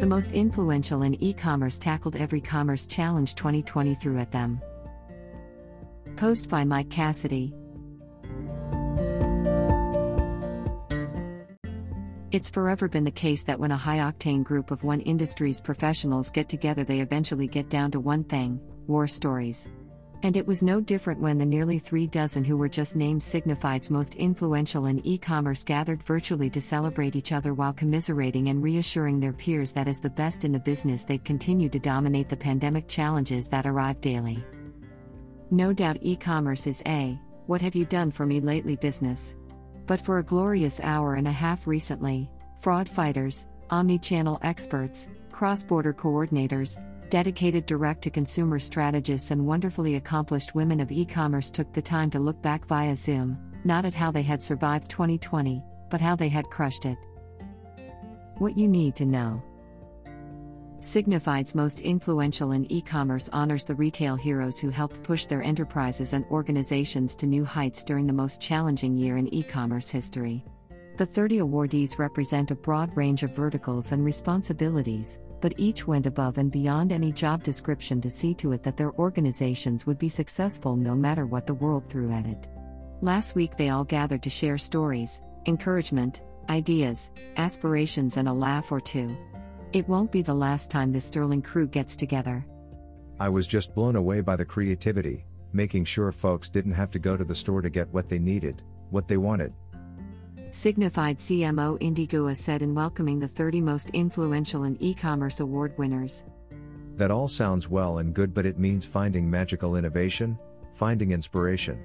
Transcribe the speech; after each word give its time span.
The 0.00 0.06
most 0.06 0.30
influential 0.30 1.02
in 1.02 1.20
e 1.20 1.32
commerce 1.32 1.76
tackled 1.76 2.14
every 2.14 2.40
commerce 2.40 2.86
challenge 2.86 3.34
2020 3.34 3.96
threw 3.96 4.18
at 4.18 4.30
them. 4.30 4.60
Post 6.14 6.48
by 6.48 6.64
Mike 6.64 6.88
Cassidy. 6.88 7.52
It's 12.30 12.48
forever 12.48 12.88
been 12.88 13.02
the 13.02 13.10
case 13.10 13.42
that 13.42 13.58
when 13.58 13.72
a 13.72 13.76
high 13.76 13.98
octane 13.98 14.44
group 14.44 14.70
of 14.70 14.84
one 14.84 15.00
industry's 15.00 15.60
professionals 15.60 16.30
get 16.30 16.48
together, 16.48 16.84
they 16.84 17.00
eventually 17.00 17.48
get 17.48 17.68
down 17.68 17.90
to 17.90 17.98
one 17.98 18.22
thing 18.22 18.60
war 18.86 19.08
stories. 19.08 19.66
And 20.24 20.36
it 20.36 20.46
was 20.46 20.64
no 20.64 20.80
different 20.80 21.20
when 21.20 21.38
the 21.38 21.46
nearly 21.46 21.78
three 21.78 22.08
dozen 22.08 22.44
who 22.44 22.56
were 22.56 22.68
just 22.68 22.96
named 22.96 23.22
Signifyd's 23.22 23.88
most 23.88 24.16
influential 24.16 24.86
in 24.86 25.04
e 25.06 25.16
commerce 25.16 25.62
gathered 25.62 26.02
virtually 26.02 26.50
to 26.50 26.60
celebrate 26.60 27.14
each 27.14 27.30
other 27.30 27.54
while 27.54 27.72
commiserating 27.72 28.48
and 28.48 28.62
reassuring 28.62 29.20
their 29.20 29.32
peers 29.32 29.70
that 29.72 29.86
as 29.86 30.00
the 30.00 30.10
best 30.10 30.44
in 30.44 30.50
the 30.50 30.58
business, 30.58 31.04
they'd 31.04 31.24
continue 31.24 31.68
to 31.68 31.78
dominate 31.78 32.28
the 32.28 32.36
pandemic 32.36 32.88
challenges 32.88 33.46
that 33.48 33.66
arrive 33.66 34.00
daily. 34.00 34.44
No 35.52 35.72
doubt 35.72 35.98
e 36.02 36.16
commerce 36.16 36.66
is 36.66 36.82
a 36.86 37.18
what 37.46 37.62
have 37.62 37.76
you 37.76 37.84
done 37.84 38.10
for 38.10 38.26
me 38.26 38.40
lately 38.40 38.76
business. 38.76 39.36
But 39.86 40.00
for 40.00 40.18
a 40.18 40.22
glorious 40.22 40.80
hour 40.80 41.14
and 41.14 41.28
a 41.28 41.32
half 41.32 41.66
recently, 41.66 42.28
fraud 42.60 42.88
fighters, 42.88 43.46
omni 43.70 43.98
channel 43.98 44.38
experts, 44.42 45.08
cross 45.30 45.62
border 45.62 45.94
coordinators, 45.94 46.78
dedicated 47.10 47.66
direct 47.66 48.02
to 48.02 48.10
consumer 48.10 48.58
strategists, 48.58 49.30
and 49.30 49.46
wonderfully 49.46 49.96
accomplished 49.96 50.54
women 50.54 50.80
of 50.80 50.92
e 50.92 51.04
commerce 51.04 51.50
took 51.50 51.72
the 51.72 51.82
time 51.82 52.10
to 52.10 52.18
look 52.18 52.40
back 52.42 52.66
via 52.66 52.94
Zoom, 52.94 53.38
not 53.64 53.84
at 53.84 53.94
how 53.94 54.10
they 54.10 54.22
had 54.22 54.42
survived 54.42 54.88
2020, 54.88 55.62
but 55.90 56.00
how 56.00 56.14
they 56.14 56.28
had 56.28 56.50
crushed 56.50 56.84
it. 56.84 56.98
What 58.38 58.56
you 58.56 58.68
need 58.68 58.94
to 58.96 59.06
know. 59.06 59.42
Signifyd's 60.80 61.56
most 61.56 61.80
influential 61.80 62.52
in 62.52 62.70
e 62.70 62.80
commerce 62.80 63.28
honors 63.32 63.64
the 63.64 63.74
retail 63.74 64.14
heroes 64.14 64.60
who 64.60 64.70
helped 64.70 65.02
push 65.02 65.26
their 65.26 65.42
enterprises 65.42 66.12
and 66.12 66.24
organizations 66.26 67.16
to 67.16 67.26
new 67.26 67.44
heights 67.44 67.82
during 67.82 68.06
the 68.06 68.12
most 68.12 68.40
challenging 68.40 68.96
year 68.96 69.16
in 69.16 69.32
e 69.34 69.42
commerce 69.42 69.90
history. 69.90 70.44
The 70.96 71.06
30 71.06 71.38
awardees 71.38 71.98
represent 71.98 72.52
a 72.52 72.56
broad 72.56 72.96
range 72.96 73.24
of 73.24 73.34
verticals 73.34 73.90
and 73.90 74.04
responsibilities, 74.04 75.18
but 75.40 75.54
each 75.56 75.86
went 75.86 76.06
above 76.06 76.38
and 76.38 76.50
beyond 76.50 76.92
any 76.92 77.12
job 77.12 77.42
description 77.42 78.00
to 78.00 78.10
see 78.10 78.34
to 78.34 78.52
it 78.52 78.62
that 78.62 78.76
their 78.76 78.92
organizations 78.92 79.86
would 79.86 79.98
be 79.98 80.08
successful 80.08 80.76
no 80.76 80.94
matter 80.94 81.26
what 81.26 81.46
the 81.46 81.54
world 81.54 81.88
threw 81.88 82.10
at 82.12 82.26
it. 82.26 82.48
Last 83.00 83.34
week, 83.34 83.56
they 83.56 83.68
all 83.68 83.84
gathered 83.84 84.22
to 84.24 84.30
share 84.30 84.58
stories, 84.58 85.20
encouragement, 85.46 86.22
ideas, 86.48 87.10
aspirations, 87.36 88.16
and 88.16 88.28
a 88.28 88.32
laugh 88.32 88.72
or 88.72 88.80
two. 88.80 89.16
It 89.72 89.88
won't 89.88 90.10
be 90.10 90.22
the 90.22 90.34
last 90.34 90.70
time 90.70 90.92
this 90.92 91.04
sterling 91.04 91.42
crew 91.42 91.66
gets 91.66 91.94
together. 91.94 92.44
I 93.20 93.28
was 93.28 93.46
just 93.46 93.74
blown 93.74 93.96
away 93.96 94.20
by 94.20 94.36
the 94.36 94.44
creativity, 94.44 95.26
making 95.52 95.84
sure 95.84 96.10
folks 96.12 96.48
didn't 96.48 96.72
have 96.72 96.90
to 96.92 96.98
go 96.98 97.16
to 97.16 97.24
the 97.24 97.34
store 97.34 97.62
to 97.62 97.70
get 97.70 97.88
what 97.92 98.08
they 98.08 98.18
needed, 98.18 98.62
what 98.90 99.08
they 99.08 99.16
wanted. 99.16 99.52
Signifyd 100.50 101.18
CMO 101.18 101.76
Indy 101.80 102.06
Guha 102.06 102.34
said 102.34 102.62
in 102.62 102.74
welcoming 102.74 103.18
the 103.18 103.28
30 103.28 103.60
most 103.60 103.90
influential 103.90 104.62
and 104.62 104.80
e 104.80 104.94
commerce 104.94 105.40
award 105.40 105.76
winners. 105.76 106.24
That 106.96 107.10
all 107.10 107.28
sounds 107.28 107.68
well 107.68 107.98
and 107.98 108.14
good, 108.14 108.32
but 108.32 108.46
it 108.46 108.58
means 108.58 108.86
finding 108.86 109.30
magical 109.30 109.76
innovation, 109.76 110.38
finding 110.74 111.12
inspiration. 111.12 111.78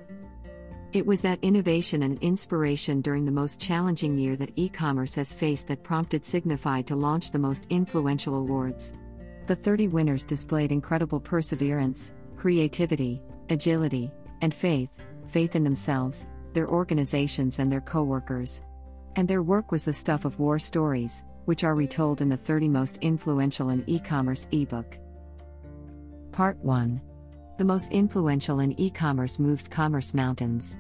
It 0.94 1.06
was 1.06 1.20
that 1.22 1.40
innovation 1.42 2.04
and 2.04 2.18
inspiration 2.20 3.02
during 3.02 3.26
the 3.26 3.32
most 3.32 3.60
challenging 3.60 4.18
year 4.18 4.38
that 4.38 4.54
e 4.56 4.70
commerce 4.70 5.14
has 5.16 5.34
faced 5.34 5.68
that 5.68 5.84
prompted 5.84 6.24
Signifyd 6.24 6.86
to 6.86 6.96
launch 6.96 7.32
the 7.32 7.40
most 7.40 7.68
influential 7.70 8.36
awards. 8.36 8.94
The 9.48 9.56
30 9.56 9.90
winners 9.90 10.24
displayed 10.24 10.72
incredible 10.72 11.20
perseverance, 11.20 12.14
creativity, 12.38 13.22
agility, 13.50 14.10
and 14.42 14.54
faith 14.54 14.90
faith 15.34 15.56
in 15.56 15.64
themselves, 15.64 16.28
their 16.54 16.68
organizations, 16.68 17.60
and 17.60 17.72
their 17.72 17.82
coworkers. 17.82 18.64
And 19.16 19.28
their 19.28 19.44
work 19.44 19.72
was 19.72 19.84
the 19.84 19.94
stuff 19.94 20.26
of 20.26 20.40
war 20.40 20.58
stories, 20.60 21.24
which 21.46 21.64
are 21.64 21.76
retold 21.76 22.22
in 22.22 22.30
the 22.30 22.38
30 22.38 22.70
most 22.70 22.98
influential 22.98 23.70
in 23.70 23.84
e 23.88 24.00
commerce 24.00 24.48
ebook. 24.52 24.98
Part 26.32 26.58
1 26.60 27.02
The 27.58 27.66
most 27.66 27.92
influential 27.92 28.60
in 28.60 28.80
e 28.80 28.90
commerce 28.90 29.40
moved 29.40 29.70
commerce 29.70 30.14
mountains. 30.14 30.78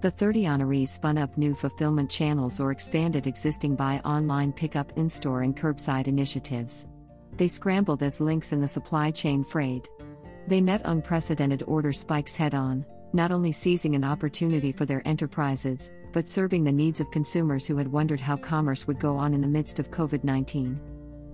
The 0.00 0.10
30 0.10 0.44
honorees 0.44 0.88
spun 0.88 1.16
up 1.16 1.38
new 1.38 1.54
fulfillment 1.54 2.10
channels 2.10 2.60
or 2.60 2.70
expanded 2.70 3.26
existing 3.26 3.74
buy 3.74 4.00
online 4.04 4.52
pickup 4.52 4.92
in 4.96 5.08
store 5.08 5.42
and 5.42 5.56
curbside 5.56 6.08
initiatives. 6.08 6.86
They 7.36 7.48
scrambled 7.48 8.02
as 8.02 8.20
links 8.20 8.52
in 8.52 8.60
the 8.60 8.68
supply 8.68 9.10
chain 9.10 9.44
frayed. 9.44 9.88
They 10.46 10.60
met 10.60 10.82
unprecedented 10.84 11.62
order 11.66 11.92
spikes 11.92 12.36
head 12.36 12.54
on, 12.54 12.84
not 13.14 13.30
only 13.30 13.52
seizing 13.52 13.94
an 13.94 14.04
opportunity 14.04 14.72
for 14.72 14.84
their 14.84 15.06
enterprises, 15.06 15.90
but 16.12 16.28
serving 16.28 16.64
the 16.64 16.72
needs 16.72 17.00
of 17.00 17.10
consumers 17.10 17.66
who 17.66 17.76
had 17.76 17.90
wondered 17.90 18.20
how 18.20 18.36
commerce 18.36 18.86
would 18.86 18.98
go 18.98 19.16
on 19.16 19.32
in 19.32 19.40
the 19.40 19.46
midst 19.46 19.78
of 19.78 19.90
COVID 19.90 20.24
19. 20.24 20.78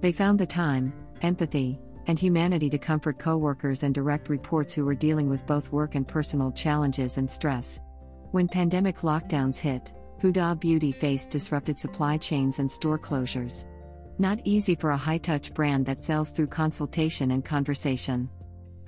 They 0.00 0.12
found 0.12 0.38
the 0.38 0.46
time, 0.46 0.92
empathy, 1.22 1.80
and 2.06 2.18
humanity 2.18 2.70
to 2.70 2.78
comfort 2.78 3.18
coworkers 3.18 3.82
and 3.82 3.94
direct 3.94 4.28
reports 4.28 4.74
who 4.74 4.84
were 4.84 4.94
dealing 4.94 5.28
with 5.28 5.46
both 5.46 5.72
work 5.72 5.94
and 5.94 6.06
personal 6.06 6.52
challenges 6.52 7.18
and 7.18 7.30
stress. 7.30 7.80
When 8.30 8.48
pandemic 8.48 8.98
lockdowns 8.98 9.58
hit, 9.58 9.92
Huda 10.20 10.60
Beauty 10.60 10.92
faced 10.92 11.30
disrupted 11.30 11.78
supply 11.78 12.16
chains 12.16 12.58
and 12.58 12.70
store 12.70 12.98
closures. 12.98 13.64
Not 14.18 14.40
easy 14.44 14.74
for 14.74 14.90
a 14.90 14.96
high 14.96 15.18
touch 15.18 15.54
brand 15.54 15.86
that 15.86 16.02
sells 16.02 16.30
through 16.30 16.48
consultation 16.48 17.30
and 17.30 17.44
conversation. 17.44 18.28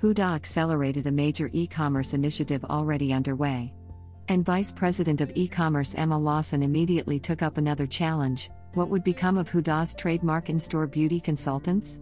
Huda 0.03 0.35
accelerated 0.35 1.07
a 1.07 1.11
major 1.11 1.49
e 1.53 1.65
commerce 1.65 2.13
initiative 2.13 2.65
already 2.65 3.13
underway. 3.13 3.73
And 4.27 4.43
Vice 4.43 4.69
President 4.69 5.21
of 5.21 5.31
e 5.33 5.47
commerce 5.47 5.95
Emma 5.95 6.19
Lawson 6.19 6.61
immediately 6.61 7.21
took 7.21 7.41
up 7.41 7.57
another 7.57 7.87
challenge 7.87 8.49
what 8.73 8.89
would 8.89 9.05
become 9.05 9.37
of 9.37 9.49
Huda's 9.49 9.95
trademark 9.95 10.49
in 10.49 10.59
store 10.59 10.87
beauty 10.87 11.21
consultants? 11.21 12.01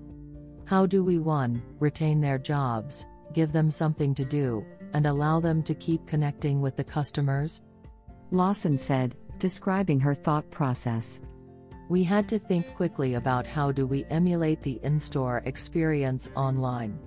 How 0.66 0.88
do 0.88 1.04
we 1.04 1.20
1. 1.20 1.62
retain 1.80 2.20
their 2.20 2.40
jobs, 2.40 3.06
give 3.34 3.52
them 3.52 3.70
something 3.70 4.16
to 4.16 4.26
do, 4.26 4.66
and 4.94 5.06
allow 5.06 5.40
them 5.40 5.62
to 5.62 5.76
keep 5.76 6.08
connecting 6.08 6.60
with 6.60 6.76
the 6.76 6.84
customers? 6.84 7.62
Lawson 8.32 8.80
said, 8.80 9.16
describing 9.38 10.00
her 10.00 10.16
thought 10.16 10.50
process. 10.50 11.20
We 11.88 12.04
had 12.04 12.28
to 12.30 12.40
think 12.40 12.74
quickly 12.74 13.14
about 13.14 13.46
how 13.46 13.72
do 13.72 13.86
we 13.86 14.06
emulate 14.06 14.64
the 14.64 14.80
in-store 14.82 15.44
experience 15.46 16.32
online. 16.36 16.98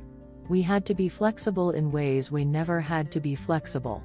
We 0.48 0.60
had 0.62 0.84
to 0.86 0.94
be 0.94 1.08
flexible 1.08 1.70
in 1.70 1.90
ways 1.90 2.30
we 2.30 2.44
never 2.44 2.80
had 2.80 3.10
to 3.12 3.20
be 3.20 3.34
flexible. 3.34 4.02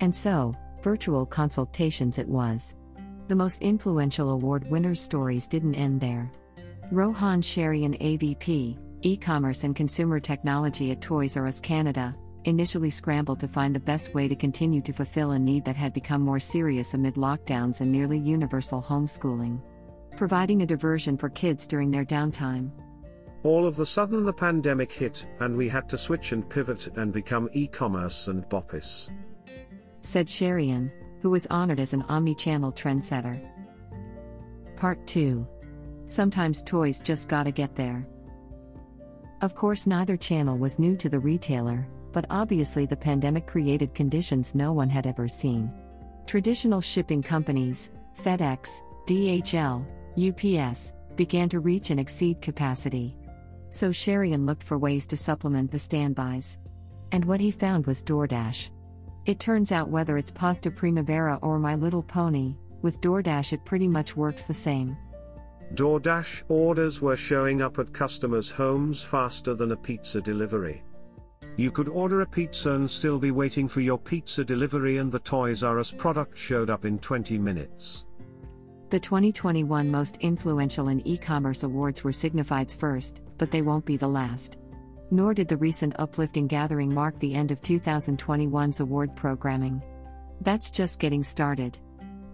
And 0.00 0.14
so, 0.14 0.54
virtual 0.82 1.26
consultations 1.26 2.18
it 2.18 2.28
was. 2.28 2.74
The 3.28 3.36
most 3.36 3.60
influential 3.60 4.30
award 4.30 4.70
winners' 4.70 5.00
stories 5.00 5.46
didn't 5.46 5.74
end 5.74 6.00
there. 6.00 6.30
Rohan 6.90 7.42
Sherry, 7.42 7.80
Sherian 7.80 8.00
AVP, 8.00 8.78
e-commerce 9.02 9.64
and 9.64 9.76
consumer 9.76 10.20
technology 10.20 10.90
at 10.90 11.02
Toys 11.02 11.36
R 11.36 11.46
Us 11.46 11.60
Canada, 11.60 12.16
initially 12.44 12.88
scrambled 12.88 13.40
to 13.40 13.48
find 13.48 13.74
the 13.74 13.80
best 13.80 14.14
way 14.14 14.28
to 14.28 14.34
continue 14.34 14.80
to 14.80 14.92
fulfill 14.94 15.32
a 15.32 15.38
need 15.38 15.66
that 15.66 15.76
had 15.76 15.92
become 15.92 16.22
more 16.22 16.40
serious 16.40 16.94
amid 16.94 17.16
lockdowns 17.16 17.82
and 17.82 17.92
nearly 17.92 18.18
universal 18.18 18.82
homeschooling. 18.82 19.60
Providing 20.16 20.62
a 20.62 20.66
diversion 20.66 21.18
for 21.18 21.28
kids 21.28 21.66
during 21.66 21.90
their 21.90 22.06
downtime. 22.06 22.70
All 23.44 23.66
of 23.66 23.76
the 23.76 23.86
sudden 23.86 24.24
the 24.24 24.32
pandemic 24.32 24.90
hit, 24.90 25.26
and 25.40 25.56
we 25.56 25.68
had 25.68 25.88
to 25.90 25.98
switch 25.98 26.32
and 26.32 26.48
pivot 26.48 26.88
and 26.96 27.12
become 27.12 27.48
e 27.52 27.68
commerce 27.68 28.26
and 28.26 28.48
BOPIS. 28.48 29.10
Said 30.00 30.26
Sherian, 30.26 30.90
who 31.22 31.30
was 31.30 31.46
honored 31.46 31.80
as 31.80 31.92
an 31.92 32.02
omni 32.08 32.34
channel 32.34 32.72
trendsetter. 32.72 33.40
Part 34.76 35.06
2 35.06 35.46
Sometimes 36.06 36.62
toys 36.62 37.00
just 37.00 37.28
gotta 37.28 37.50
get 37.50 37.74
there. 37.76 38.06
Of 39.40 39.54
course, 39.54 39.86
neither 39.86 40.16
channel 40.16 40.56
was 40.56 40.78
new 40.78 40.96
to 40.96 41.08
the 41.08 41.18
retailer, 41.18 41.86
but 42.12 42.26
obviously 42.30 42.86
the 42.86 42.96
pandemic 42.96 43.46
created 43.46 43.94
conditions 43.94 44.54
no 44.54 44.72
one 44.72 44.88
had 44.88 45.06
ever 45.06 45.28
seen. 45.28 45.70
Traditional 46.26 46.80
shipping 46.80 47.22
companies, 47.22 47.90
FedEx, 48.20 48.80
DHL, 49.06 49.84
UPS, 50.16 50.92
began 51.14 51.48
to 51.50 51.60
reach 51.60 51.90
and 51.90 52.00
exceed 52.00 52.40
capacity. 52.40 53.16
So 53.70 53.90
Sherian 53.90 54.46
looked 54.46 54.62
for 54.62 54.78
ways 54.78 55.06
to 55.08 55.16
supplement 55.16 55.70
the 55.70 55.78
standbys. 55.78 56.58
And 57.12 57.24
what 57.24 57.40
he 57.40 57.50
found 57.50 57.86
was 57.86 58.02
DoorDash. 58.04 58.70
It 59.26 59.40
turns 59.40 59.72
out 59.72 59.90
whether 59.90 60.16
it's 60.16 60.30
Pasta 60.30 60.70
Primavera 60.70 61.38
or 61.42 61.58
My 61.58 61.74
Little 61.74 62.02
Pony, 62.02 62.56
with 62.82 63.00
DoorDash 63.00 63.52
it 63.52 63.64
pretty 63.64 63.88
much 63.88 64.16
works 64.16 64.44
the 64.44 64.54
same. 64.54 64.96
DoorDash 65.74 66.44
orders 66.48 67.02
were 67.02 67.16
showing 67.16 67.60
up 67.60 67.78
at 67.78 67.92
customers' 67.92 68.50
homes 68.50 69.02
faster 69.02 69.54
than 69.54 69.72
a 69.72 69.76
pizza 69.76 70.20
delivery. 70.20 70.82
You 71.56 71.70
could 71.70 71.88
order 71.88 72.22
a 72.22 72.26
pizza 72.26 72.72
and 72.72 72.90
still 72.90 73.18
be 73.18 73.32
waiting 73.32 73.68
for 73.68 73.80
your 73.80 73.98
pizza 73.98 74.44
delivery, 74.44 74.96
and 74.96 75.12
the 75.12 75.18
Toys 75.18 75.62
R 75.62 75.78
Us 75.78 75.92
product 75.92 76.38
showed 76.38 76.70
up 76.70 76.84
in 76.84 76.98
20 77.00 77.36
minutes. 77.38 78.06
The 78.90 79.00
2021 79.00 79.90
Most 79.90 80.16
Influential 80.18 80.88
in 80.88 81.06
E-Commerce 81.06 81.64
Awards 81.64 82.02
were 82.02 82.12
Signifyd's 82.12 82.74
first, 82.74 83.20
but 83.38 83.50
they 83.50 83.62
won't 83.62 83.84
be 83.84 83.96
the 83.96 84.08
last. 84.08 84.58
Nor 85.10 85.32
did 85.32 85.48
the 85.48 85.56
recent 85.56 85.94
uplifting 85.98 86.46
gathering 86.46 86.92
mark 86.92 87.18
the 87.18 87.34
end 87.34 87.50
of 87.50 87.62
2021's 87.62 88.80
award 88.80 89.16
programming. 89.16 89.82
That's 90.42 90.70
just 90.70 91.00
getting 91.00 91.22
started. 91.22 91.78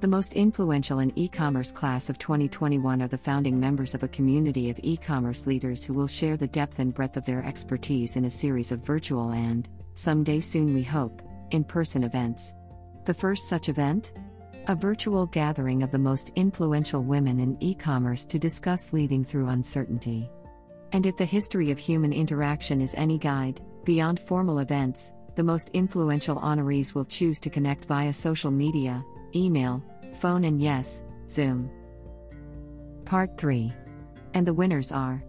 The 0.00 0.08
most 0.08 0.34
influential 0.34 0.98
in 0.98 1.18
e 1.18 1.28
commerce 1.28 1.72
class 1.72 2.10
of 2.10 2.18
2021 2.18 3.00
are 3.00 3.08
the 3.08 3.16
founding 3.16 3.58
members 3.58 3.94
of 3.94 4.02
a 4.02 4.08
community 4.08 4.68
of 4.68 4.78
e 4.82 4.96
commerce 4.96 5.46
leaders 5.46 5.82
who 5.82 5.94
will 5.94 6.06
share 6.06 6.36
the 6.36 6.46
depth 6.46 6.78
and 6.78 6.92
breadth 6.92 7.16
of 7.16 7.24
their 7.24 7.42
expertise 7.44 8.16
in 8.16 8.26
a 8.26 8.30
series 8.30 8.70
of 8.70 8.84
virtual 8.84 9.30
and, 9.30 9.68
someday 9.94 10.40
soon 10.40 10.74
we 10.74 10.82
hope, 10.82 11.22
in 11.52 11.64
person 11.64 12.04
events. 12.04 12.52
The 13.06 13.14
first 13.14 13.48
such 13.48 13.68
event? 13.68 14.12
A 14.66 14.74
virtual 14.74 15.26
gathering 15.26 15.82
of 15.82 15.90
the 15.90 15.98
most 15.98 16.32
influential 16.36 17.02
women 17.02 17.40
in 17.40 17.56
e 17.60 17.74
commerce 17.74 18.26
to 18.26 18.38
discuss 18.38 18.92
leading 18.92 19.24
through 19.24 19.48
uncertainty. 19.48 20.30
And 20.94 21.06
if 21.06 21.16
the 21.16 21.24
history 21.24 21.72
of 21.72 21.78
human 21.78 22.12
interaction 22.12 22.80
is 22.80 22.94
any 22.96 23.18
guide, 23.18 23.60
beyond 23.82 24.20
formal 24.20 24.60
events, 24.60 25.10
the 25.34 25.42
most 25.42 25.70
influential 25.70 26.36
honorees 26.36 26.94
will 26.94 27.04
choose 27.04 27.40
to 27.40 27.50
connect 27.50 27.86
via 27.86 28.12
social 28.12 28.52
media, 28.52 29.04
email, 29.34 29.82
phone, 30.20 30.44
and 30.44 30.62
yes, 30.62 31.02
Zoom. 31.28 31.68
Part 33.04 33.36
3. 33.36 33.72
And 34.34 34.46
the 34.46 34.54
winners 34.54 34.92
are. 34.92 35.20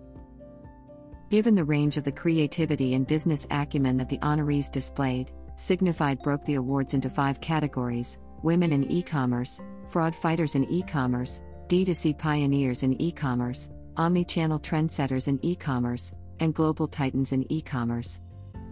Given 1.31 1.55
the 1.55 1.65
range 1.65 1.97
of 1.97 2.03
the 2.03 2.11
creativity 2.11 2.93
and 2.93 3.07
business 3.07 3.47
acumen 3.49 3.97
that 3.97 4.07
the 4.07 4.19
honorees 4.19 4.69
displayed, 4.69 5.31
Signifyd 5.57 6.21
broke 6.21 6.45
the 6.45 6.55
awards 6.55 6.93
into 6.93 7.09
five 7.09 7.41
categories 7.41 8.19
women 8.43 8.71
in 8.71 8.83
e 8.91 9.01
commerce, 9.01 9.59
fraud 9.89 10.15
fighters 10.15 10.53
in 10.53 10.71
e 10.71 10.83
commerce, 10.83 11.41
D2C 11.69 12.19
pioneers 12.19 12.83
in 12.83 13.01
e 13.01 13.11
commerce, 13.11 13.71
omni 13.97 14.25
channel 14.25 14.59
trendsetters 14.59 15.27
in 15.27 15.39
e 15.41 15.55
commerce, 15.55 16.13
and 16.39 16.53
global 16.53 16.87
titans 16.87 17.31
in 17.31 17.51
e 17.51 17.61
commerce. 17.61 18.19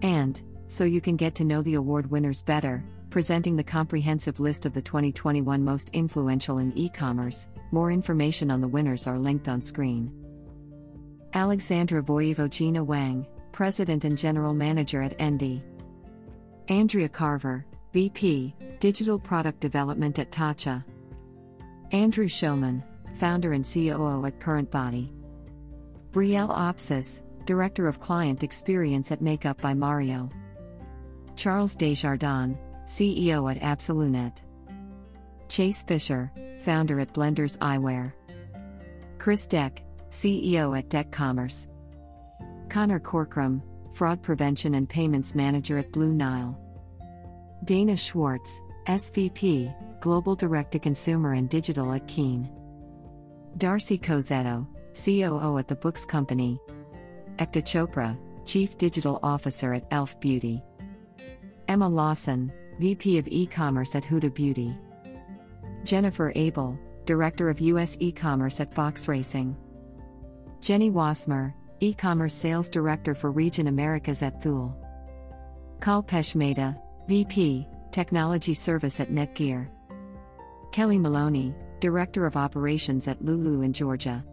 And, 0.02 0.42
so 0.68 0.84
you 0.84 1.02
can 1.02 1.16
get 1.16 1.36
to 1.36 1.46
know 1.46 1.62
the 1.62 1.76
award 1.76 2.10
winners 2.10 2.44
better, 2.44 2.84
presenting 3.10 3.56
the 3.56 3.64
comprehensive 3.64 4.40
list 4.40 4.66
of 4.66 4.74
the 4.74 4.82
2021 4.82 5.64
most 5.64 5.90
influential 5.94 6.58
in 6.58 6.78
e 6.78 6.90
commerce. 6.90 7.48
More 7.72 7.92
information 7.92 8.52
on 8.52 8.62
the 8.62 8.68
winners 8.68 9.08
are 9.08 9.20
linked 9.20 9.48
on 9.48 9.62
screen. 9.62 10.12
Alexandra 11.34 12.04
Voyevogina 12.04 12.86
Wang, 12.86 13.26
President 13.52 14.04
and 14.06 14.18
General 14.18 14.54
Manager 14.54 15.02
at 15.02 15.16
Endy. 15.20 15.64
Andrea 16.70 17.10
Carver, 17.10 17.66
VP, 17.92 18.56
Digital 18.80 19.20
Product 19.20 19.60
Development 19.60 20.18
at 20.20 20.32
Tatcha. 20.32 20.84
Andrew 21.92 22.28
Showman, 22.28 22.84
Founder 23.16 23.54
and 23.54 23.66
COO 23.66 24.26
at 24.26 24.40
Current 24.40 24.70
Body. 24.72 25.14
Brielle 26.12 26.56
Opsis, 26.56 27.22
Director 27.46 27.88
of 27.88 28.00
Client 28.00 28.44
Experience 28.44 29.12
at 29.12 29.22
Makeup 29.22 29.62
by 29.62 29.74
Mario. 29.74 30.30
Charles 31.36 31.76
Desjardins, 31.76 32.58
CEO 32.86 33.50
at 33.54 33.62
Absolunet. 33.62 34.42
Chase 35.48 35.84
Fisher, 35.84 36.32
Founder 36.60 37.00
at 37.00 37.14
Blenders 37.14 37.58
Eyewear. 37.60 38.14
Chris 39.20 39.46
Deck, 39.46 39.84
CEO 40.10 40.78
at 40.78 40.90
Deck 40.90 41.12
Commerce. 41.12 41.68
Connor 42.70 43.00
Corkram, 43.00 43.62
Fraud 43.94 44.22
Prevention 44.22 44.76
and 44.76 44.90
Payments 44.90 45.36
Manager 45.36 45.78
at 45.78 45.92
Blue 45.92 46.14
Nile. 46.14 46.60
Dana 47.66 47.96
Schwartz, 47.96 48.60
SVP, 48.88 49.74
Global 50.02 50.36
Direct 50.36 50.72
to 50.72 50.80
Consumer 50.80 51.34
and 51.34 51.50
Digital 51.50 51.94
at 51.94 52.08
Keen. 52.08 52.50
Darcy 53.58 53.98
Cozzetto, 54.00 54.68
COO 54.96 55.58
at 55.58 55.68
The 55.68 55.76
Bouqs 55.76 56.08
Company. 56.08 56.60
Ekta 57.38 57.62
Chopra, 57.62 58.18
Chief 58.46 58.78
Digital 58.78 59.20
Officer 59.22 59.74
at 59.74 59.86
Elf 59.92 60.20
Beauty. 60.20 60.64
Emma 61.68 61.88
Lawson, 61.88 62.52
VP 62.80 63.18
of 63.18 63.28
E-commerce 63.28 63.96
at 63.96 64.04
Huda 64.04 64.34
Beauty. 64.34 64.76
Jennifer 65.84 66.32
Abel, 66.36 66.78
Director 67.06 67.50
of 67.50 67.60
US 67.62 67.98
E-commerce 68.00 68.60
at 68.60 68.74
Fox 68.74 69.08
Racing. 69.08 69.56
Jenny 70.62 70.90
Wasmer, 70.90 71.54
E-commerce 71.80 72.34
Sales 72.34 72.70
Director 72.70 73.14
for 73.14 73.32
Region 73.32 73.68
Americas 73.68 74.24
at 74.24 74.42
Thule. 74.42 74.76
Kalpesh 75.80 76.34
Mehta, 76.34 76.76
VP, 77.08 77.68
Technology 77.92 78.54
Service 78.54 79.00
at 79.00 79.12
Netgear. 79.12 79.68
Kelly 80.72 80.98
Maloney, 80.98 81.54
Director 81.84 82.26
of 82.26 82.38
Operations 82.38 83.10
at 83.10 83.22
Lulu 83.22 83.64
and 83.64 83.76
Georgia. 83.76 84.24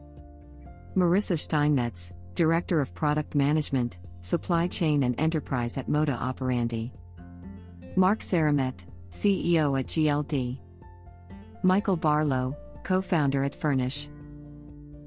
Marissa 0.94 1.36
Steinmetz, 1.36 2.12
Director 2.36 2.80
of 2.80 2.94
Product 2.94 3.34
Management, 3.34 3.98
Supply 4.22 4.68
Chain 4.68 5.02
and 5.02 5.20
Enterprise 5.20 5.76
at 5.76 5.88
Moda 5.88 6.16
Operandi. 6.16 6.92
Mark 7.96 8.20
Saramet, 8.20 8.86
CEO 9.10 9.76
at 9.76 9.86
GLD. 9.88 10.60
Michael 11.64 11.96
Barlow, 11.96 12.56
co 12.84 13.00
founder 13.00 13.42
at 13.42 13.56
Furnish. 13.56 14.08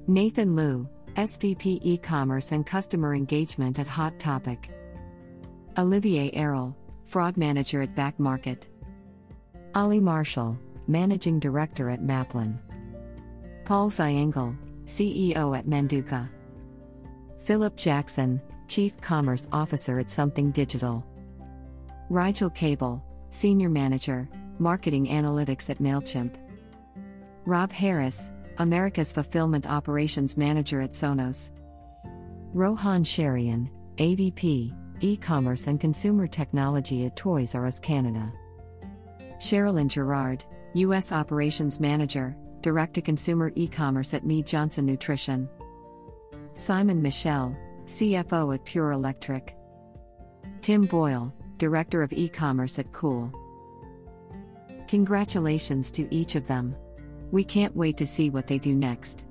Nathan 0.06 0.54
Liu, 0.54 0.86
SVP 1.16 1.78
E 1.80 1.96
Commerce 1.96 2.52
and 2.52 2.66
Customer 2.66 3.14
Engagement 3.14 3.78
at 3.78 3.88
Hot 3.88 4.18
Topic. 4.18 4.68
Olivier 5.78 6.30
Errol, 6.34 6.76
Fraud 7.06 7.38
Manager 7.38 7.80
at 7.80 7.94
Back 7.94 8.20
Market. 8.20 8.68
Ali 9.74 9.98
Marshall, 9.98 10.58
Managing 10.86 11.38
Director 11.38 11.90
at 11.90 12.02
Maplin. 12.02 12.58
Paul 13.64 13.90
Ziengel, 13.90 14.56
CEO 14.84 15.56
at 15.56 15.66
Manduka. 15.66 16.28
Philip 17.40 17.76
Jackson, 17.76 18.40
Chief 18.68 18.98
Commerce 19.00 19.48
Officer 19.52 19.98
at 19.98 20.10
Something 20.10 20.50
Digital. 20.50 21.04
Rigel 22.10 22.50
Cable, 22.50 23.02
Senior 23.30 23.70
Manager, 23.70 24.28
Marketing 24.58 25.06
Analytics 25.06 25.70
at 25.70 25.78
MailChimp. 25.78 26.36
Rob 27.46 27.72
Harris, 27.72 28.30
America's 28.58 29.12
Fulfillment 29.12 29.66
Operations 29.66 30.36
Manager 30.36 30.80
at 30.80 30.90
Sonos. 30.90 31.50
Rohan 32.52 33.02
Sharian, 33.04 33.68
AVP, 33.96 34.74
E 35.00 35.16
commerce 35.16 35.66
and 35.66 35.80
consumer 35.80 36.26
technology 36.26 37.04
at 37.04 37.16
Toys 37.16 37.54
R 37.54 37.66
Us 37.66 37.80
Canada. 37.80 38.32
Sherilyn 39.38 39.88
Gerard, 39.88 40.44
U.S. 40.74 41.12
Operations 41.12 41.78
Manager, 41.78 42.36
Direct 42.60 42.94
to 42.94 43.00
Consumer 43.00 43.52
E 43.54 43.68
commerce 43.68 44.12
at 44.12 44.26
Mead 44.26 44.44
Johnson 44.44 44.84
Nutrition. 44.84 45.48
Simon 46.54 47.00
Michel, 47.00 47.56
CFO 47.84 48.52
at 48.54 48.64
Pure 48.64 48.90
Electric. 48.90 49.56
Tim 50.62 50.82
Boyle, 50.82 51.32
Director 51.58 52.02
of 52.02 52.12
E 52.12 52.28
commerce 52.28 52.80
at 52.80 52.90
Cool. 52.92 53.32
Congratulations 54.88 55.92
to 55.92 56.12
each 56.12 56.34
of 56.34 56.48
them. 56.48 56.74
We 57.30 57.44
can't 57.44 57.76
wait 57.76 57.96
to 57.98 58.06
see 58.06 58.30
what 58.30 58.48
they 58.48 58.58
do 58.58 58.74
next. 58.74 59.26